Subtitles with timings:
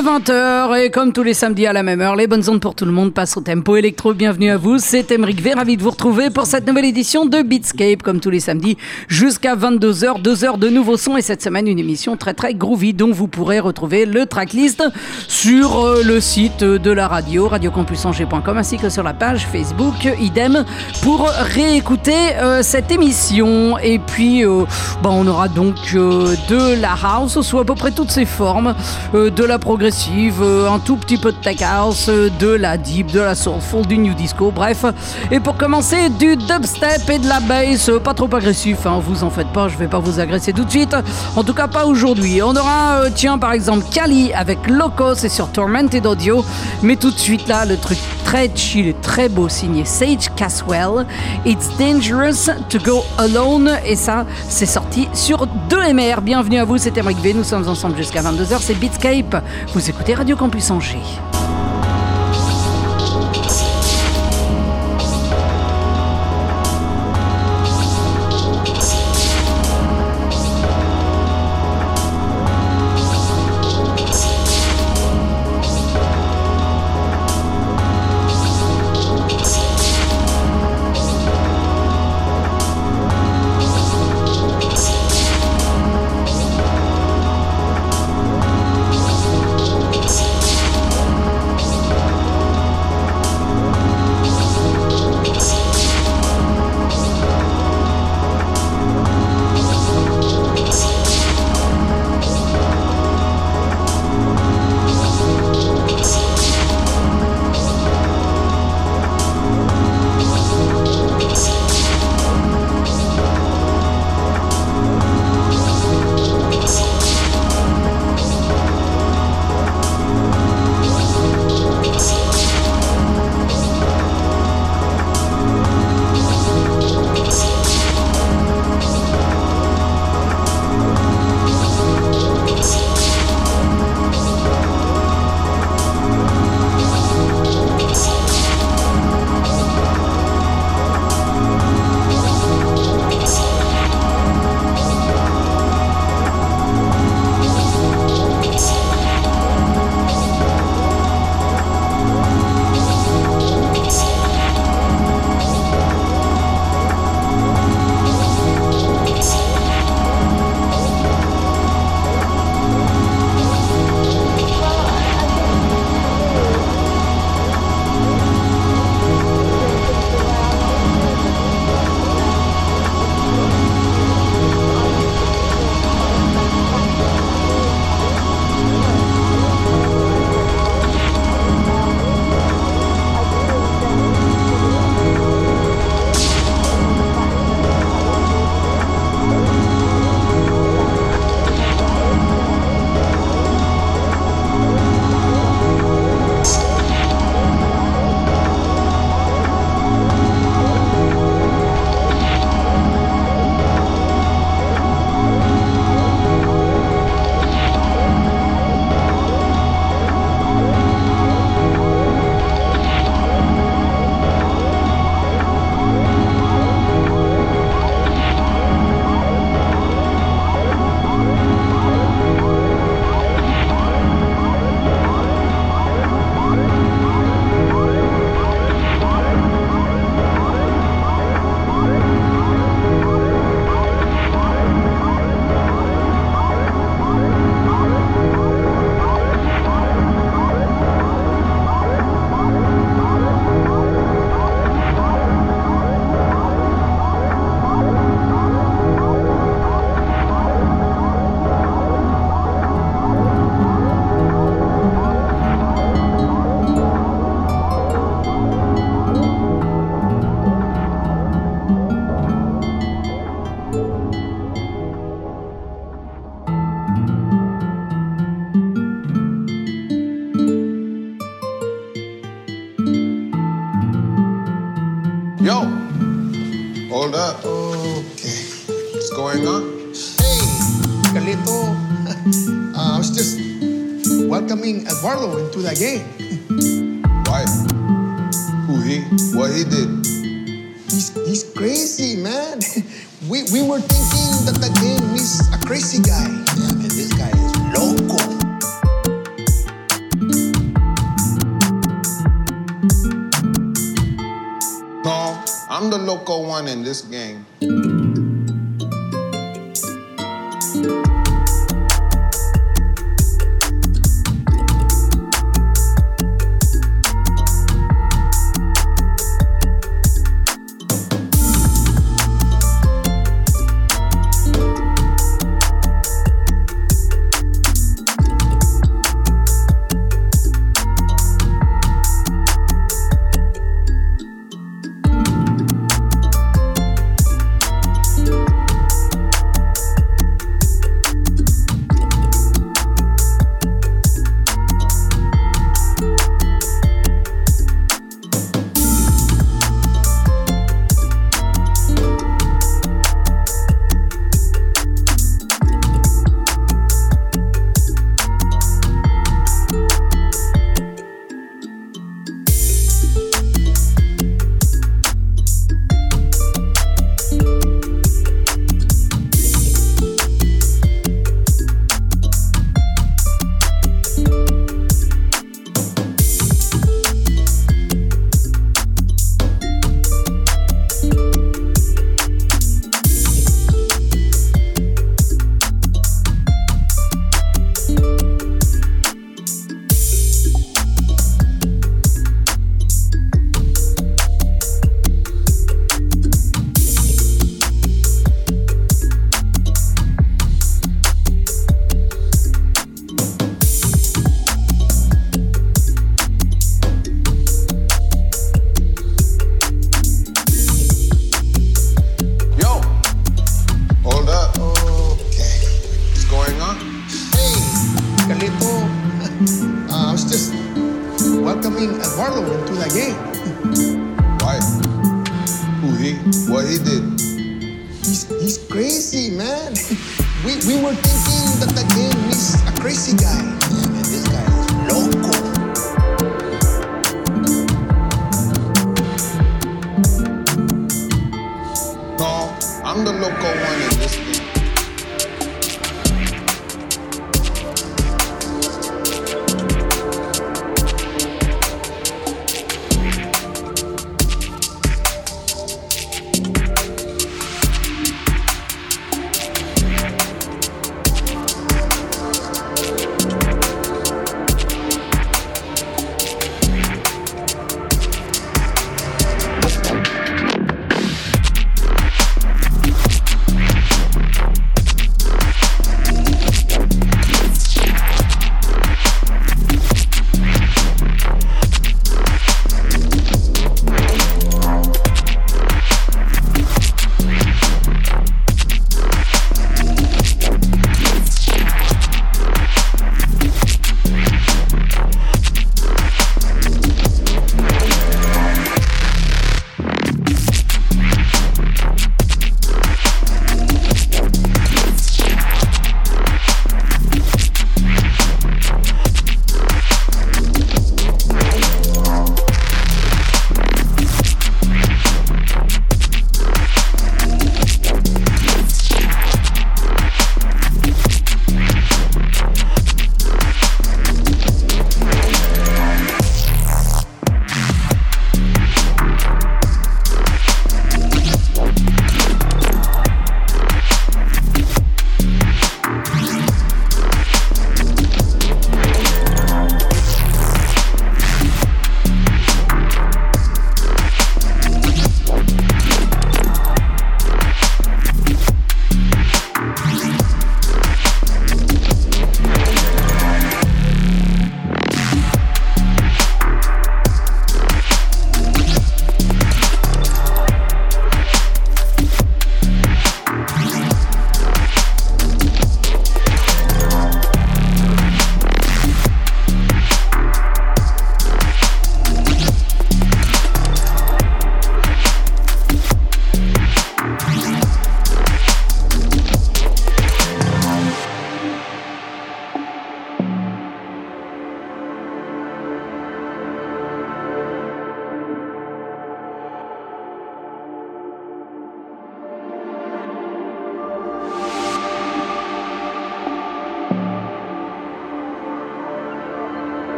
[0.00, 2.74] est 20h et comme tous les samedis à la même heure, les bonnes ondes pour
[2.74, 4.14] tout le monde passent au tempo électro.
[4.14, 7.42] Bienvenue à vous, c'est Emeric V, ravi de vous retrouver pour cette nouvelle édition de
[7.42, 8.76] Beatscape, comme tous les samedis,
[9.08, 12.94] jusqu'à 22h, 2 heures de nouveaux sons et cette semaine une émission très très groovy
[12.94, 14.82] dont vous pourrez retrouver le tracklist
[15.28, 20.64] sur euh, le site de la radio, radiocampusangers.com ainsi que sur la page Facebook, idem,
[21.02, 23.78] pour réécouter euh, cette émission.
[23.78, 24.64] Et puis, euh,
[25.02, 28.74] bah, on aura donc euh, de la house sous à peu près toutes ses formes,
[29.12, 29.58] de la
[29.90, 33.98] progressive, un tout petit peu de tech house, de la deep, de la soulful, du
[33.98, 34.84] new disco, bref.
[35.32, 39.30] Et pour commencer, du dubstep et de la bass, pas trop agressif, hein, vous en
[39.30, 40.94] faites pas, je vais pas vous agresser tout de suite.
[41.34, 42.40] En tout cas, pas aujourd'hui.
[42.40, 46.44] On aura, euh, tiens, par exemple, Kali avec Loco, c'est sur Tormented Audio.
[46.82, 47.98] Mais tout de suite là, le truc
[48.30, 51.04] très chill et très beau signé Sage Caswell.
[51.44, 53.72] It's dangerous to go alone.
[53.84, 56.20] Et ça, c'est sorti sur 2MR.
[56.20, 57.32] Bienvenue à vous, c'est Emric V.
[57.34, 58.58] Nous sommes ensemble jusqu'à 22h.
[58.60, 59.42] C'est Beatscape.
[59.72, 60.98] Vous écoutez Radio Campus Angers.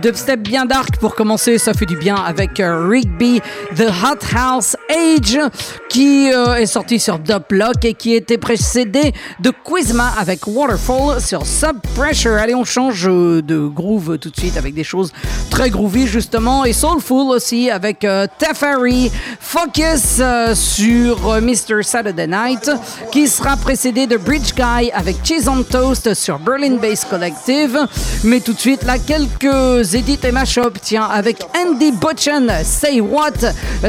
[0.00, 3.40] Dubstep bien dark pour commencer, ça fait du bien avec euh, Rigby,
[3.76, 5.38] The Hot House Age,
[5.88, 11.44] qui euh, est sorti sur Dublock et qui était précédé de Quizma avec Waterfall sur
[11.46, 12.34] Sub Pressure.
[12.34, 15.12] Allez, on change de groove tout de suite avec des choses
[15.50, 18.06] très groovy justement et soulful aussi avec
[18.38, 20.22] Teferi Focus
[20.54, 21.82] sur Mr.
[21.82, 22.70] Saturday Night
[23.12, 27.78] qui sera précédé de Bridge Guy avec Cheese on Toast sur Berlin Bass Collective.
[28.24, 33.32] Mais tout de suite là, quelques Edit et Mashup, tiens, avec Andy Butchen, Say What,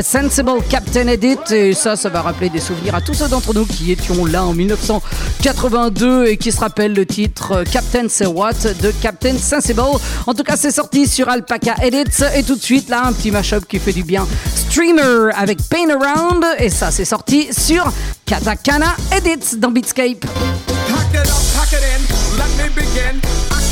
[0.02, 1.38] Sensible Captain Edit.
[1.52, 4.46] Et ça, ça va rappeler des souvenirs à tous ceux d'entre nous qui étions là
[4.46, 9.82] en 1982 et qui se rappellent le titre Captain Say What de Captain Sensible.
[10.26, 12.24] En tout cas, c'est sorti sur Alpaca Edits.
[12.34, 14.26] Et tout de suite, là, un petit mashup qui fait du bien.
[14.56, 16.46] Streamer avec Pain Around.
[16.60, 17.92] Et ça, c'est sorti sur
[18.26, 20.26] Katakana Edits dans Beatscape.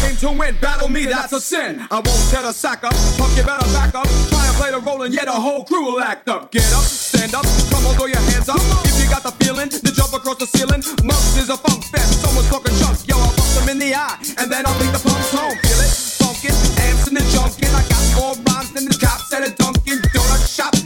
[0.01, 0.55] came to win.
[0.61, 1.85] Battle me, that's a sin.
[1.91, 2.93] I won't tell a sack up.
[3.17, 4.07] Punk, you better back up.
[4.29, 6.51] Try and play the role and yet a whole crew will act up.
[6.51, 8.61] Get up, stand up, come on, throw your hands up.
[8.85, 12.21] If you got the feeling to jump across the ceiling, Mumps is a funk fest.
[12.21, 12.97] Someone's talking junk.
[13.07, 14.17] Yo, I'll bust them in the eye.
[14.37, 15.57] And then I'll take the punks home.
[15.59, 16.08] Feel it?
[16.45, 17.21] Amps in the.
[17.75, 19.99] I got more rhymes than the cops at a Dunkin'.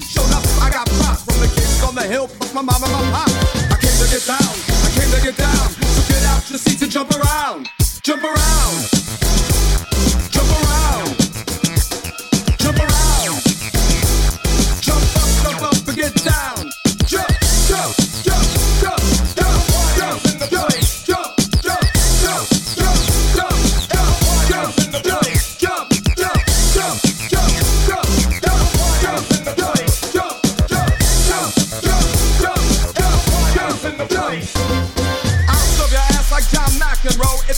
[0.02, 2.62] Showed up, I got props from the kids on the hill, plus my.
[2.64, 5.70] I came to get down, I came to get down.
[5.94, 7.70] So get out your seats and jump around.
[8.02, 8.93] Jump around.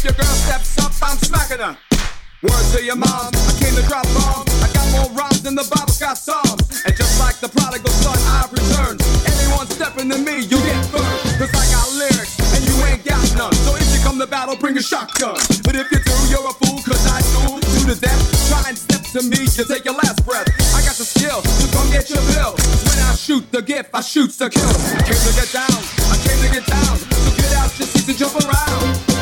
[0.05, 1.73] your girl steps up, I'm smacking her.
[2.45, 4.53] Word to your mom, I came to drop bombs.
[4.61, 6.85] I got more rhymes than the Bible got psalms.
[6.85, 9.01] And just like the prodigal son, I've returned.
[9.25, 11.41] Anyone stepping to me, you get burned.
[11.41, 13.55] Cause I got lyrics, and you ain't got none.
[13.65, 15.41] So if you come to battle, bring a shotgun.
[15.65, 18.21] But if you do, you're a fool, cause I do to death.
[18.45, 20.45] Try and step to me you take your last breath.
[20.77, 22.53] I got the skill, so come get your bill.
[22.85, 24.69] When I shoot the gift, I shoot the kill.
[24.69, 25.81] I came to get down,
[26.13, 26.93] I came to get down.
[26.93, 29.14] So get out your seats and jump around.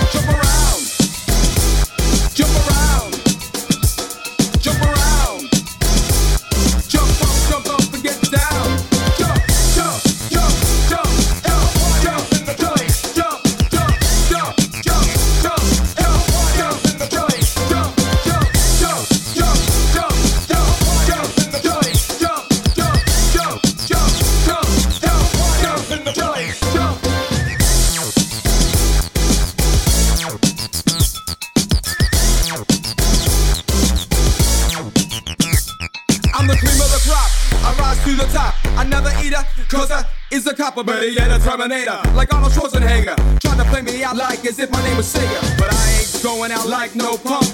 [40.74, 42.00] chopper, but he ain't a Terminator.
[42.13, 45.42] Like Arnold Schwarzenegger, trying to play me out like as if my name was Singer.
[45.58, 47.46] But I ain't going out like no punk.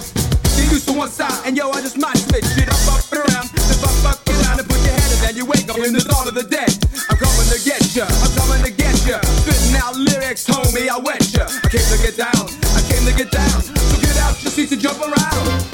[0.56, 3.20] Get used to one side, and yo, I just might switch it up, up and
[3.20, 3.46] around.
[3.54, 6.04] If I fuck around and put your head in, then you wake up in the
[6.04, 6.72] dawn of the dead.
[7.08, 9.20] I'm coming to get ya, I'm coming to get ya.
[9.44, 11.44] Spitting out lyrics, homie, I wet ya.
[11.48, 12.44] I came to get down,
[12.76, 13.60] I came to get down.
[13.62, 15.69] So get out your seats and jump around.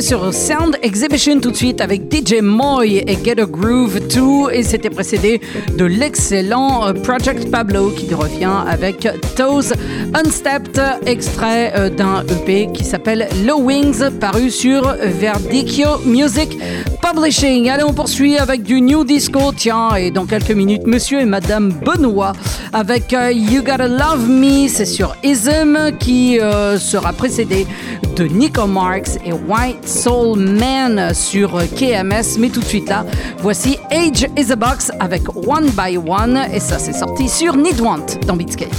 [0.00, 4.62] Sur Sound Exhibition tout de suite avec DJ Moy et Get a Groove 2 et
[4.62, 5.40] c'était précédé
[5.76, 9.72] de l'excellent euh, Project Pablo qui revient avec Toes
[10.14, 16.58] Unstepped, extrait euh, d'un EP qui s'appelle Low Wings paru sur Verdicchio Music
[17.00, 17.68] Publishing.
[17.68, 21.72] Allez, on poursuit avec du New Disco, tiens, et dans quelques minutes, monsieur et madame
[21.72, 22.32] Benoît
[22.74, 27.66] avec euh, You Gotta Love Me, c'est sur Ism qui euh, sera précédé
[28.16, 32.38] de Nico Marks et White Soul Man sur KMS.
[32.38, 33.06] Mais tout de suite là,
[33.38, 37.80] voici Age is a Box avec One by One et ça c'est sorti sur Need
[37.80, 38.74] Want dans Beatscape.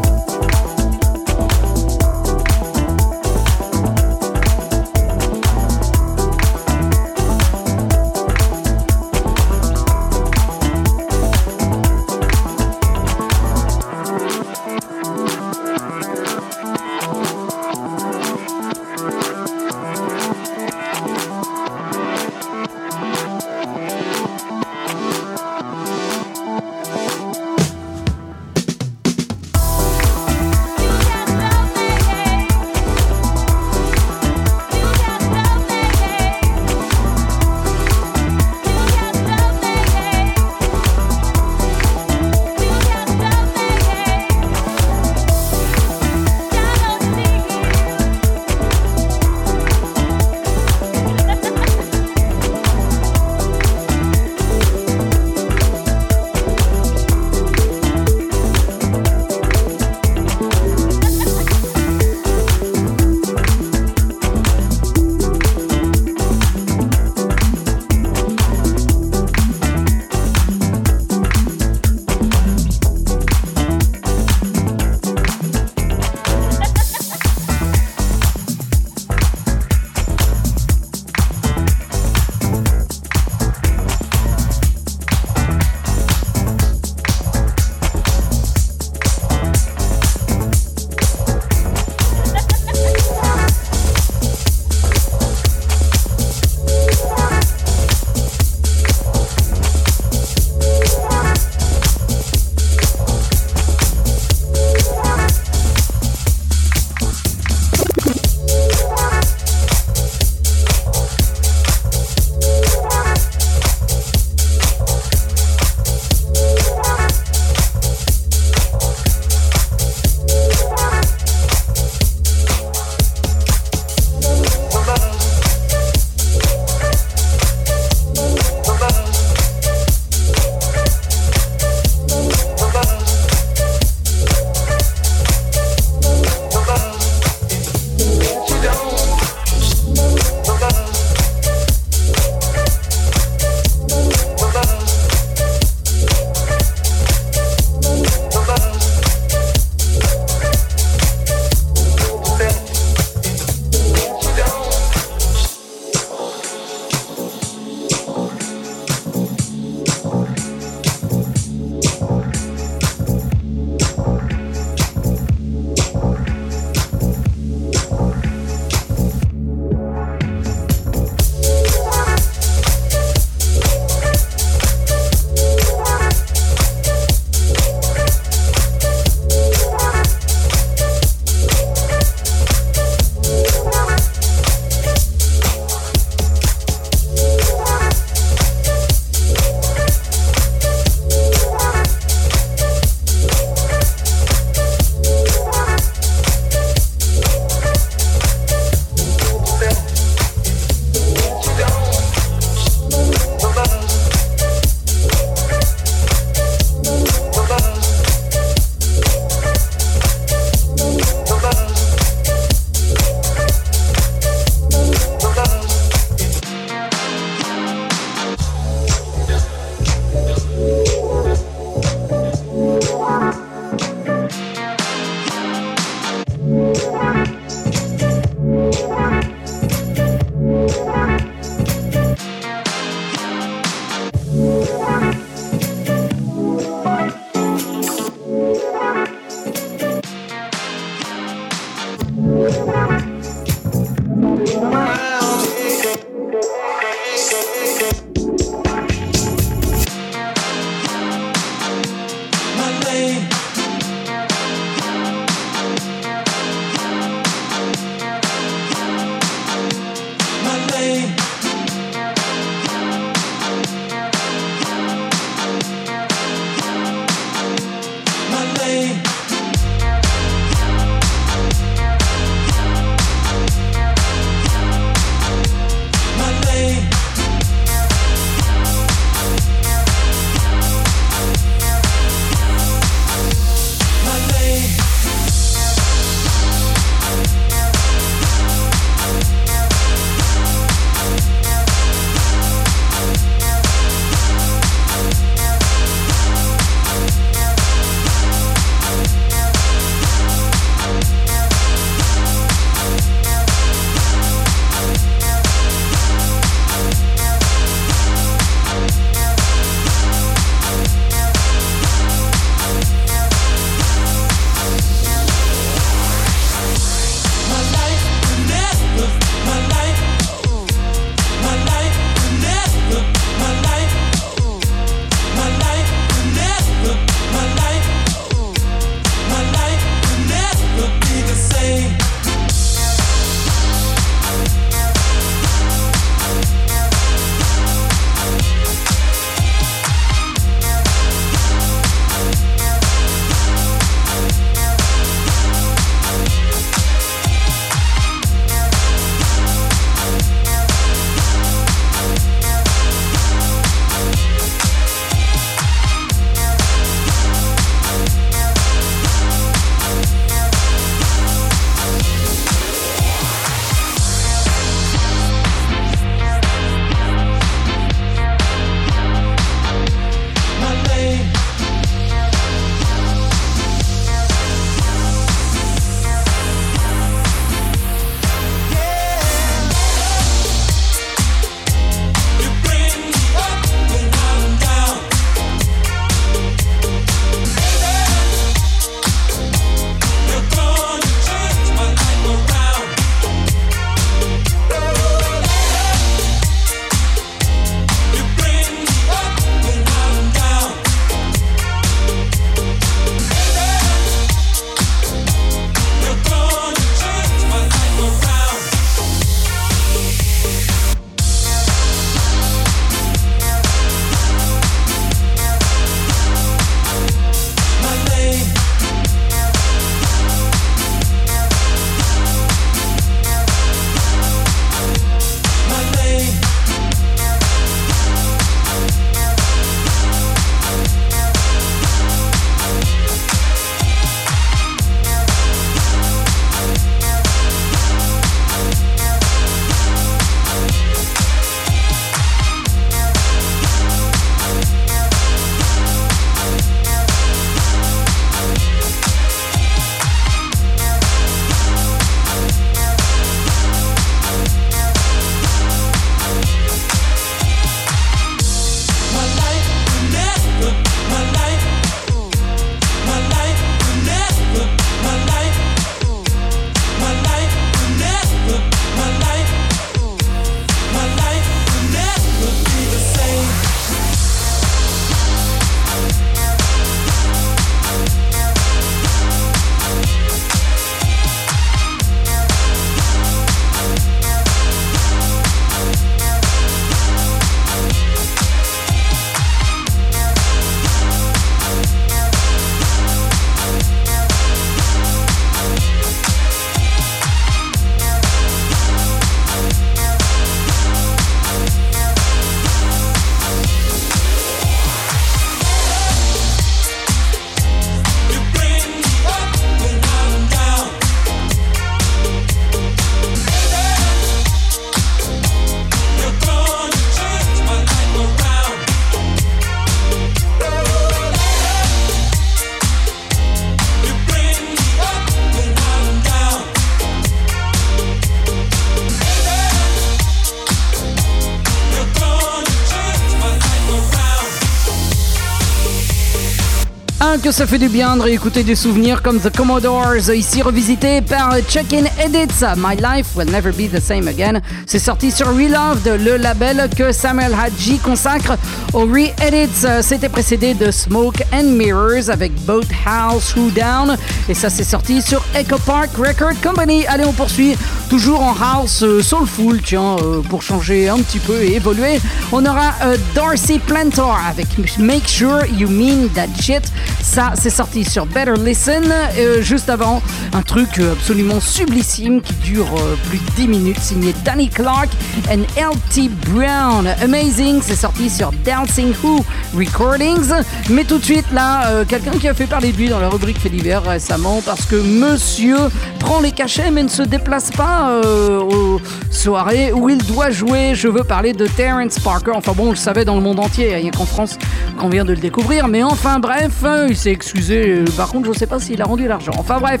[537.56, 542.04] Ça fait du bien de réécouter des souvenirs comme The Commodores, ici revisité par Check-in
[542.22, 542.62] Edits.
[542.76, 544.60] My Life Will Never Be the Same Again.
[544.84, 548.58] C'est sorti sur Reloved, le label que Samuel Hadji consacre
[548.92, 549.86] aux re-edits.
[550.02, 554.18] C'était précédé de Smoke and Mirrors avec Boat House Who Down.
[554.50, 557.06] Et ça, c'est sorti sur Echo Park Record Company.
[557.06, 557.74] Allez, on poursuit
[558.08, 562.20] toujours en house euh, soulful, tiens, euh, pour changer un petit peu et évoluer.
[562.52, 564.66] On aura euh, Darcy Plantor avec
[564.98, 566.92] Make Sure You Mean That Shit.
[567.22, 569.12] Ça, c'est sorti sur Better Listen.
[569.60, 572.86] Juste avant, un truc absolument sublissime qui dure
[573.28, 575.08] plus de 10 minutes, signé Danny Clark
[575.50, 577.08] and LT Brown.
[577.20, 579.44] Amazing, c'est sorti sur Dancing Who
[579.76, 580.52] Recordings.
[580.88, 583.58] Mais tout de suite, là, quelqu'un qui a fait parler de lui dans la rubrique
[583.58, 585.78] fait divers récemment parce que monsieur
[586.20, 590.92] prend les cachets mais ne se déplace pas euh, aux soirées où il doit jouer.
[590.94, 592.52] Je veux parler de Terence Parker.
[592.54, 594.58] Enfin bon, on le savait dans le monde entier, n'y a qu'en France
[594.98, 595.88] qu'on vient de le découvrir.
[595.88, 597.88] Mais enfin bref, euh, il s'est excusé.
[597.88, 599.52] Euh, Par contre, je ne sais pas s'il a rendu l'argent.
[599.58, 600.00] Enfin bref,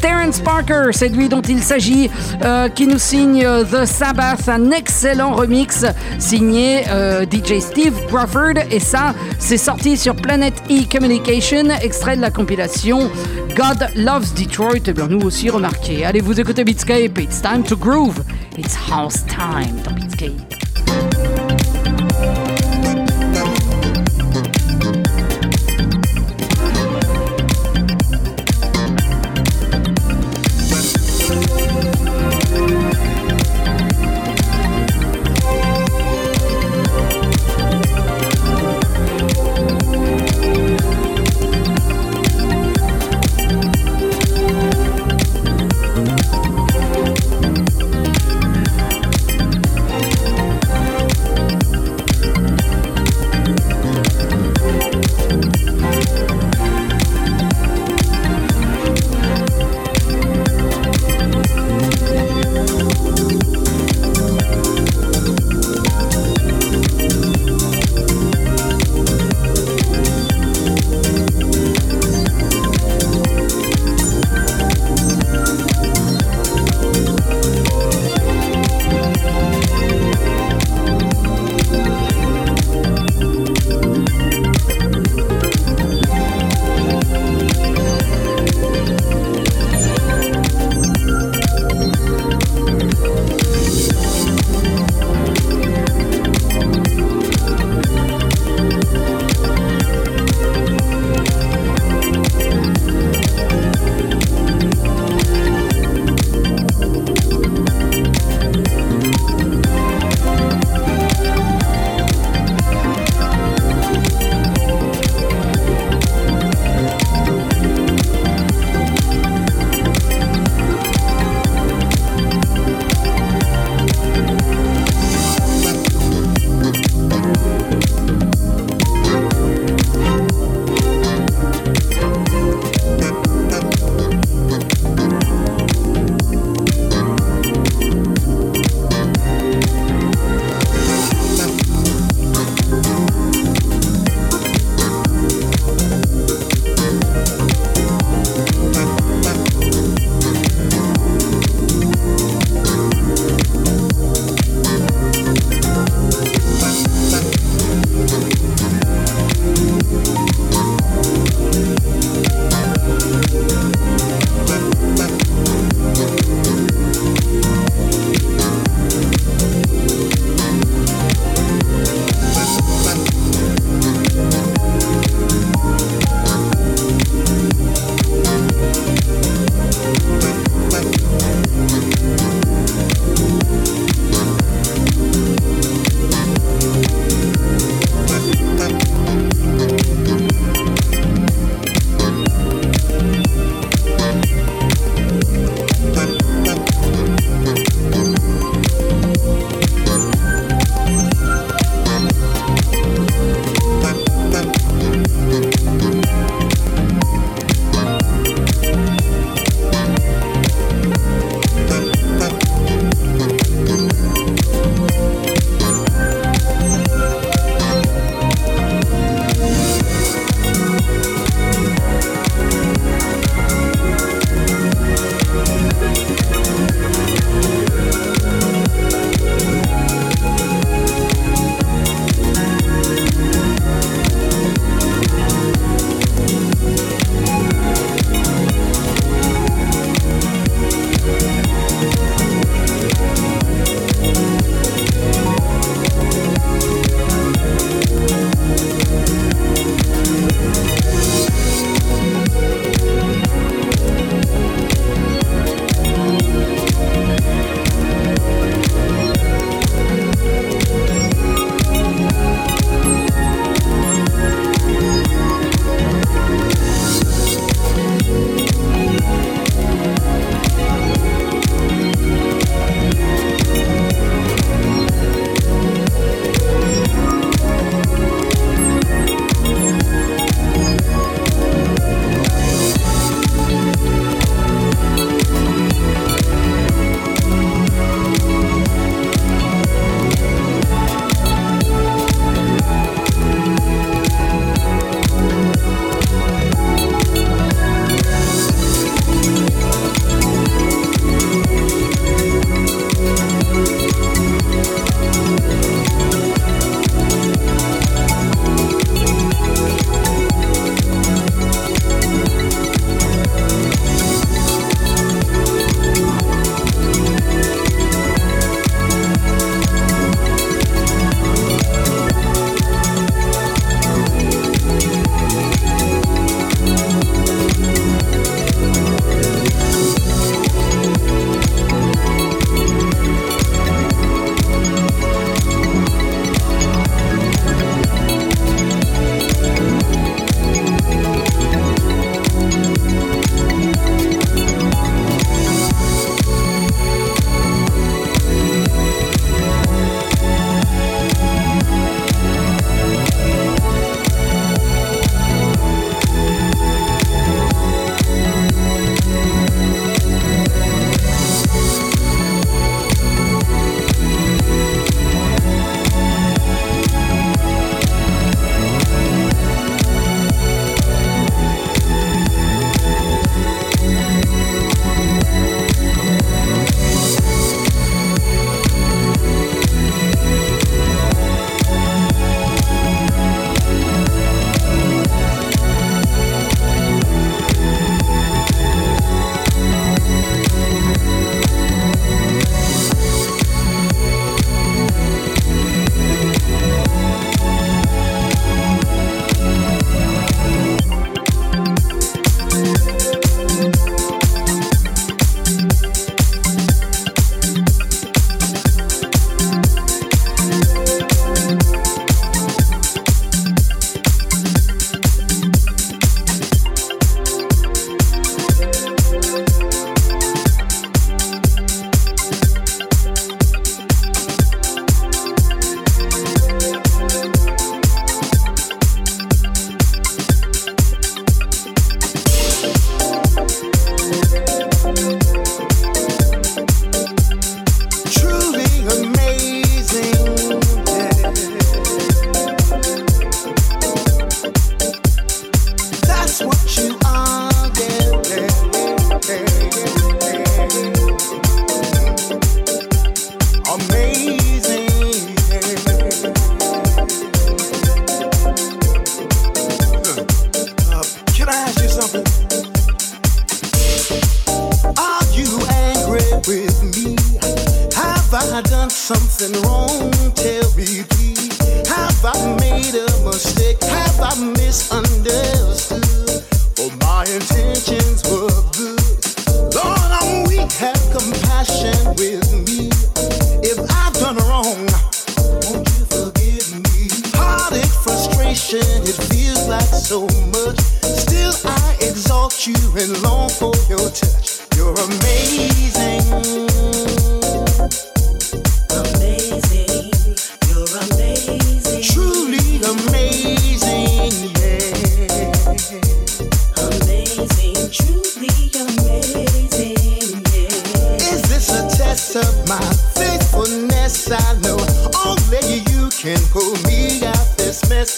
[0.00, 2.10] Terence Parker, c'est lui dont il s'agit,
[2.74, 5.84] qui nous signe The Sabbath, un excellent remix
[6.18, 6.84] signé
[7.30, 8.54] DJ Steve Crawford.
[8.70, 13.10] Et ça, c'est sorti sur Planet E Communication, extrait de la compilation
[13.56, 14.86] God Loves Detroit.
[14.86, 16.04] Et bien nous aussi remarqué.
[16.04, 18.26] Allez, vous écoutez Beatscape, it's time to groove.
[18.58, 19.78] It's house time.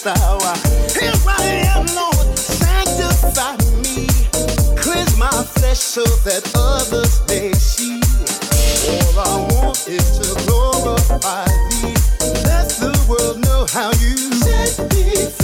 [0.03, 0.53] this.
[0.93, 4.07] Here I am, Lord, sanctify me.
[4.75, 8.01] Cleanse my flesh so that others may see.
[8.89, 11.95] All I want is to glorify thee.
[12.43, 15.42] Let the world know how you set me.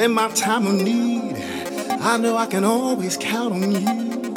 [0.00, 1.36] in my time of need.
[2.00, 4.34] I know I can always count on you.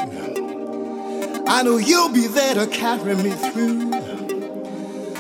[1.48, 3.92] I know you'll be there to carry me through.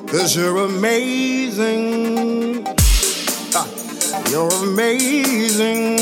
[0.08, 2.64] Cause you're amazing.
[3.54, 3.68] Ah,
[4.30, 5.98] you're amazing.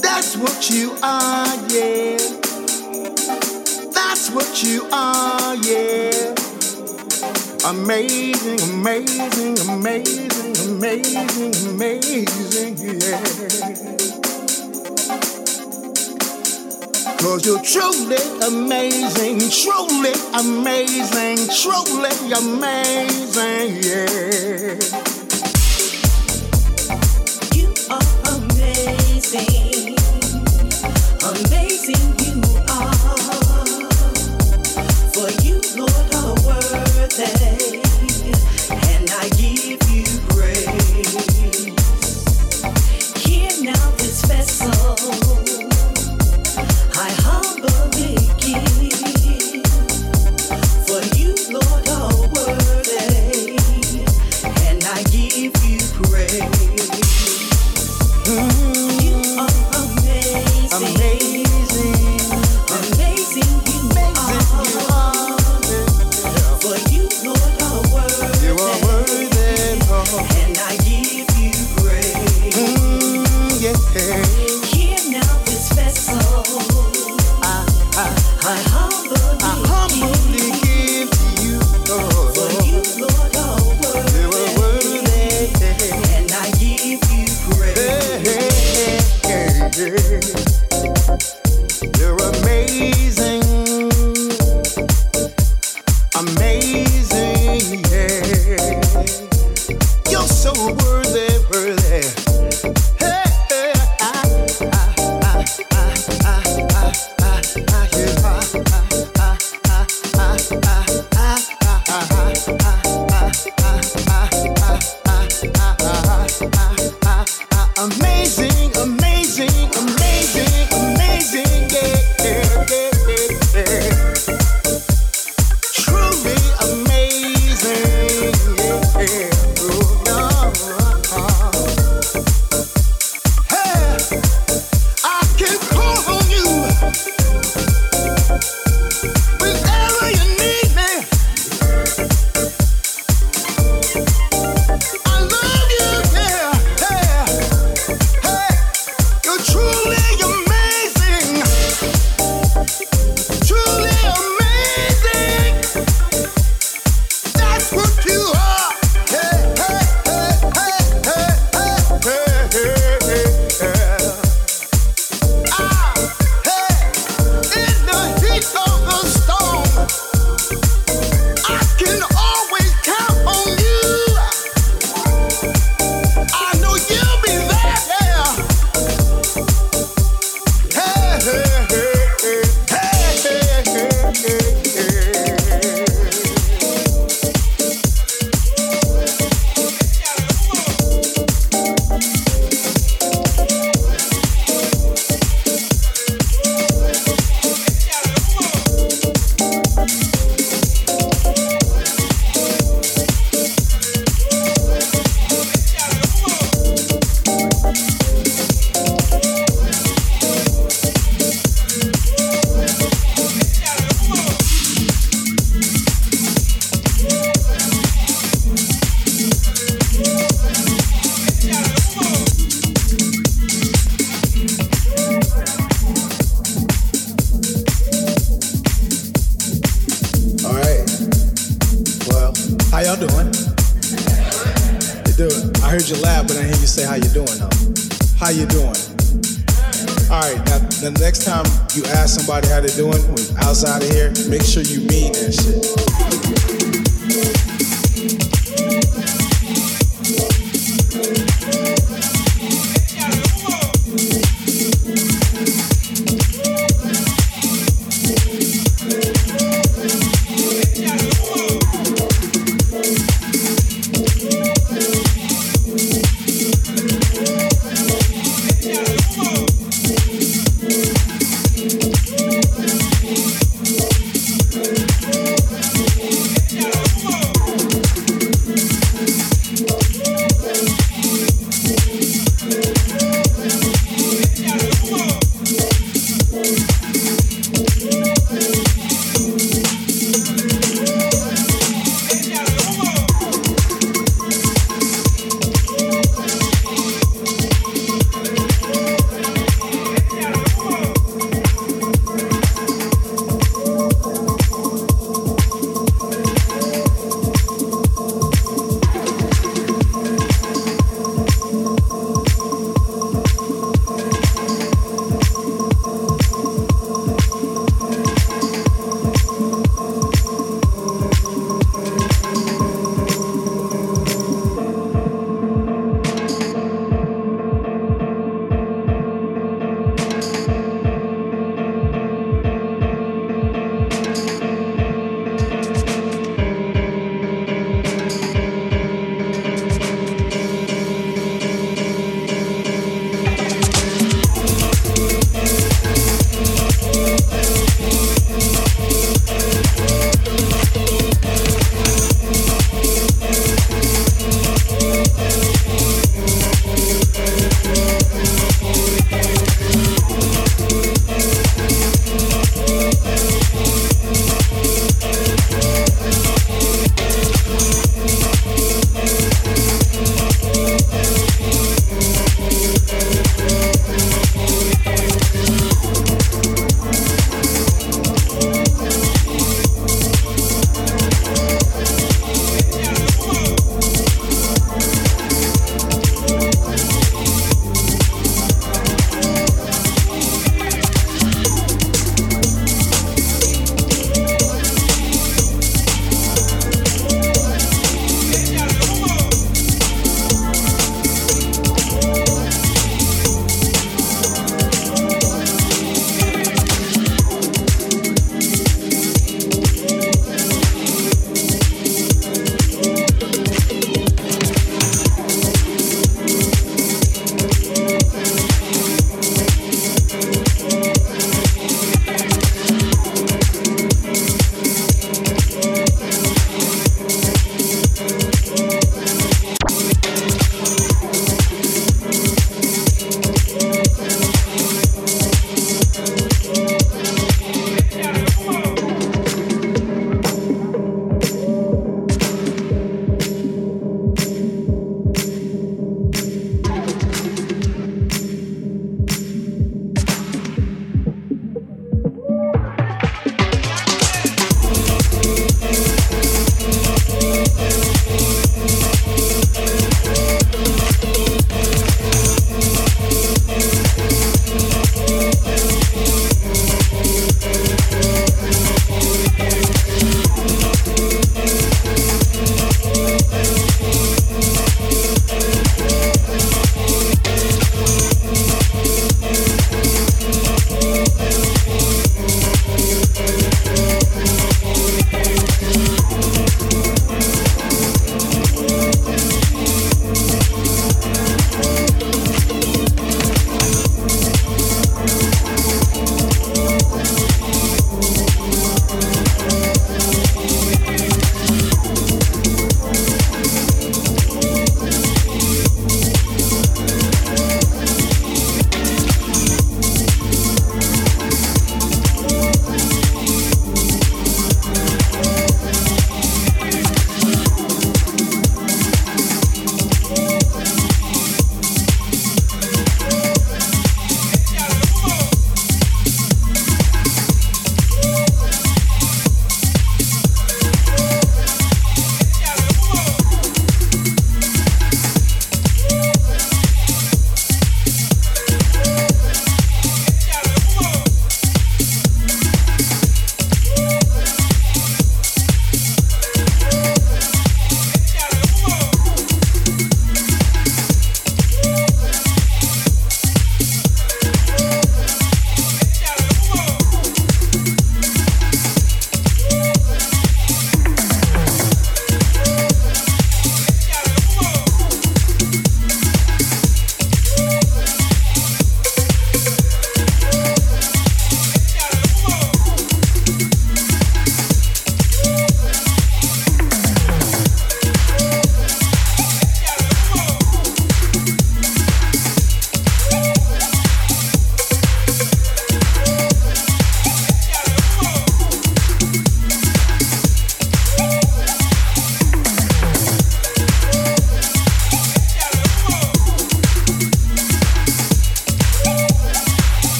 [0.00, 2.16] That's what you are, yeah.
[3.92, 6.34] That's what you are, yeah.
[7.68, 13.20] Amazing, amazing, amazing amazing, amazing, yeah.
[17.18, 18.16] Cause you're truly
[18.46, 24.78] amazing, truly amazing, truly amazing, yeah.
[27.54, 29.96] You are amazing,
[31.22, 32.25] amazing.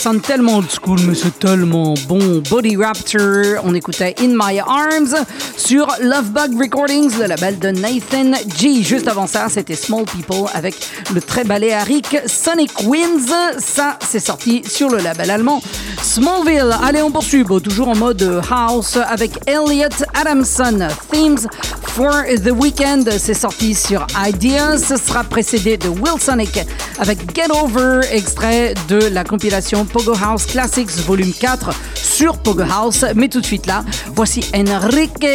[0.00, 2.42] Sent tellement old school, mais c'est tellement bon.
[2.48, 5.14] Body Raptor, on écoutait In My Arms
[5.58, 8.82] sur Lovebug Recordings, le label de Nathan G.
[8.82, 10.74] Juste avant ça, c'était Small People avec
[11.12, 13.30] le très baléarique Sonic Winds.
[13.58, 15.60] Ça, c'est sorti sur le label allemand
[16.00, 16.74] Smallville.
[16.82, 20.88] Allez, on poursuit, toujours en mode house avec Elliot Adamson.
[21.12, 21.46] Themes
[21.82, 24.78] for the Weekend, c'est sorti sur Ideas.
[24.78, 26.58] Ce sera précédé de Wilsonic
[27.00, 33.04] avec Get Over, extrait de la compilation Pogo House Classics Volume 4 sur Pogo House.
[33.16, 35.26] Mais tout de suite là, voici Enrique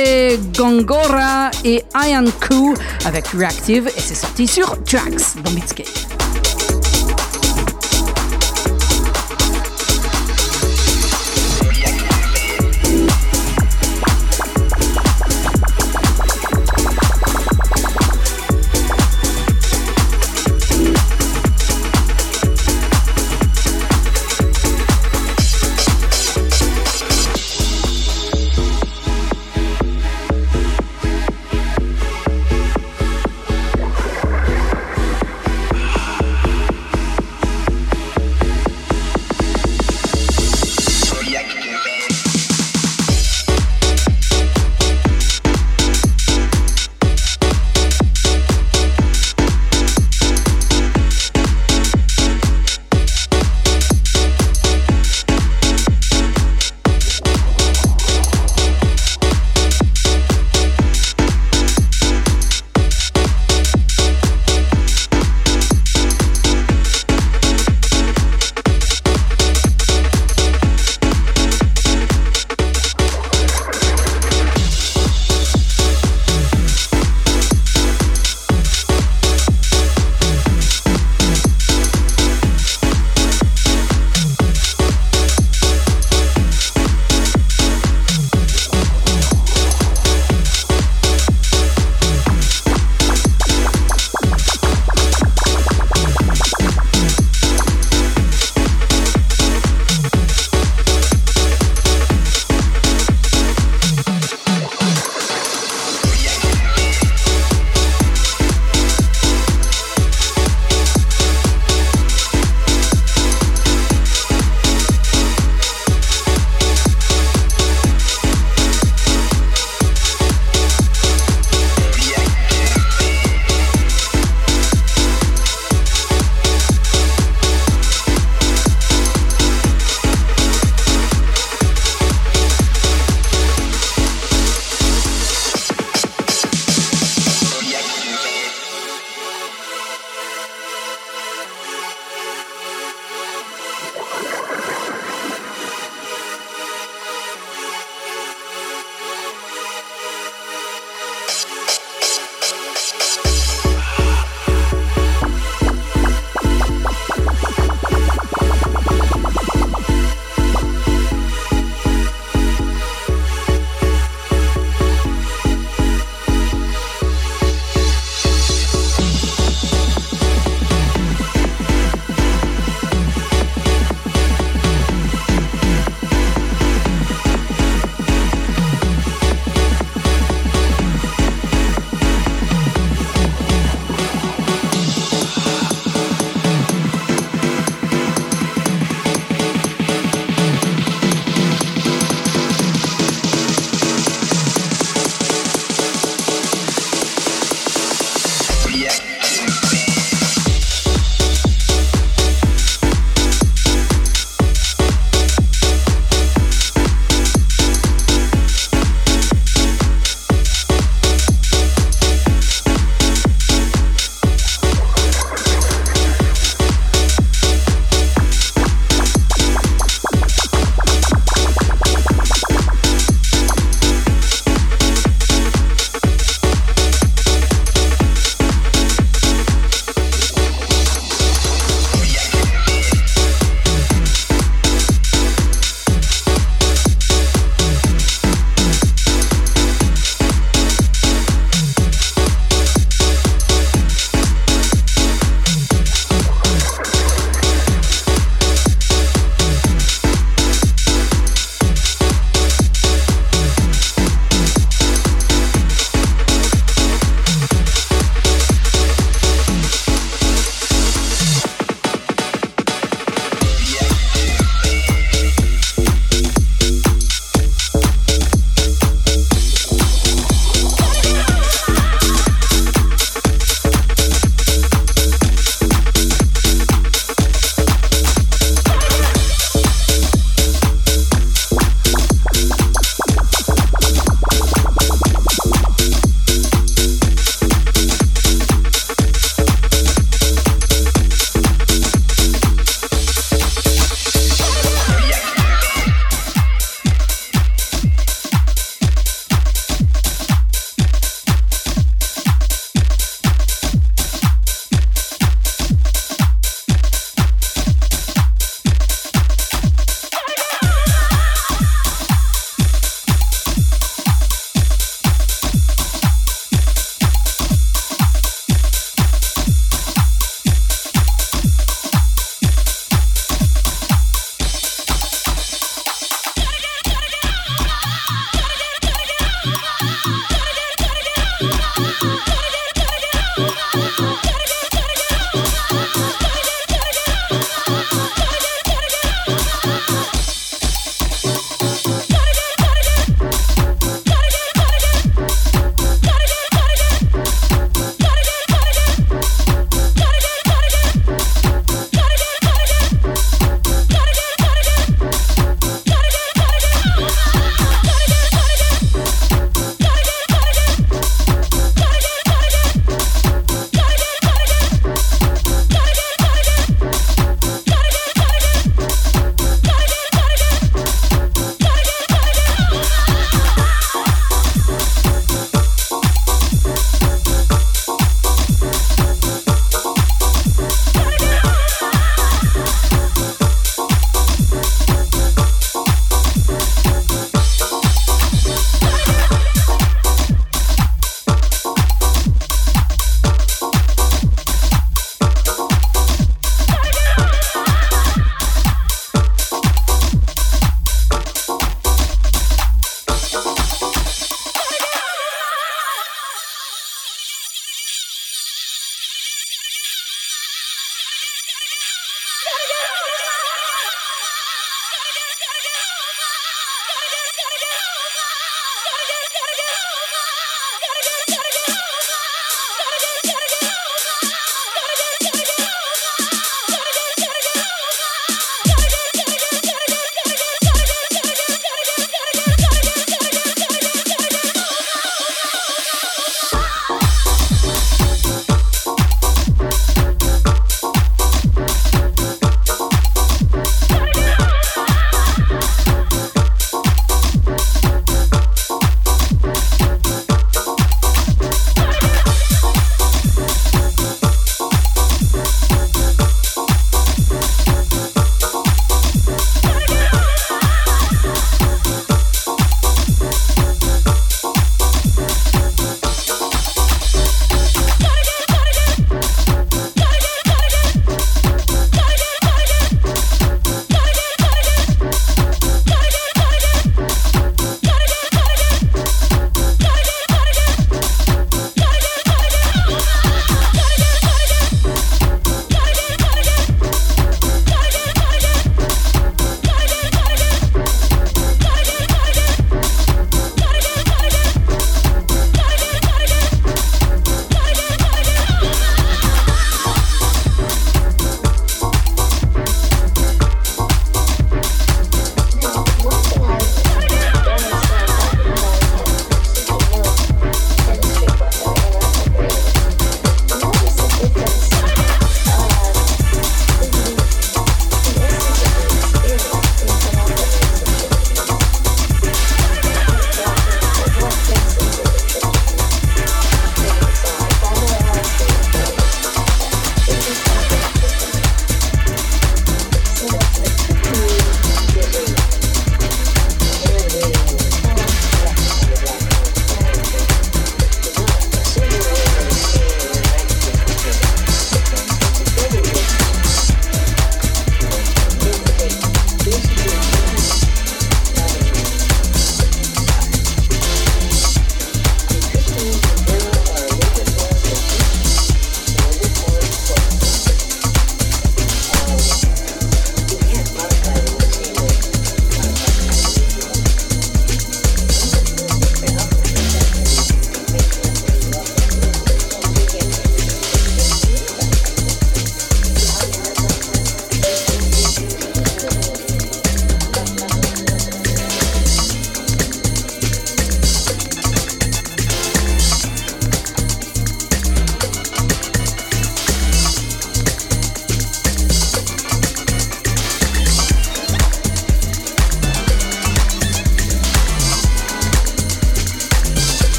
[0.56, 2.76] Gongora et Ian Koo
[3.06, 6.15] avec Reactive et c'est sorti sur Tracks dans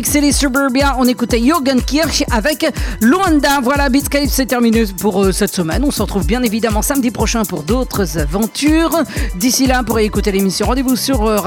[0.00, 0.96] Plastic City Suburbia.
[0.98, 2.66] On écoutait Jürgen Kirch avec
[3.00, 3.60] Luanda.
[3.62, 5.84] Voilà, Beatscape, c'est terminé pour euh, cette semaine.
[5.84, 9.02] On se retrouve bien évidemment samedi prochain pour d'autres aventures.
[9.36, 11.38] D'ici là, pour écouter l'émission, rendez-vous sur euh,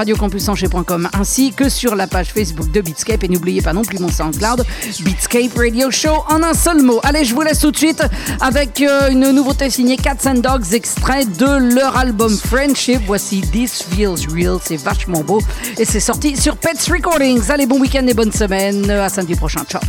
[1.13, 3.23] ainsi que sur la page Facebook de Beatscape.
[3.23, 4.65] Et n'oubliez pas non plus mon SoundCloud,
[5.01, 6.99] Beatscape Radio Show en un seul mot.
[7.03, 8.03] Allez, je vous laisse tout de suite
[8.39, 13.01] avec euh, une nouveauté signée Cats and Dogs, extrait de leur album Friendship.
[13.07, 15.41] Voici This Feels Real, c'est vachement beau.
[15.79, 17.49] Et c'est sorti sur Pets Recordings.
[17.49, 18.89] Allez, bon week-end et bonne semaine.
[18.89, 19.63] À samedi prochain.
[19.65, 19.81] Ciao.